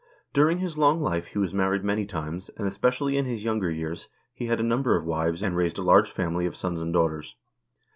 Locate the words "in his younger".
3.17-3.69